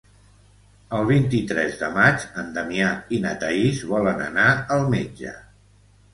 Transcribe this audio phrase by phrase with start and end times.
[0.99, 5.37] El vint-i-tres de maig en Damià i na Thaís volen anar al metge.